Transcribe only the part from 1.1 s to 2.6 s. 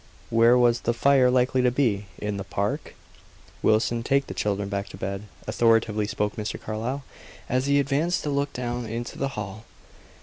likely to be in the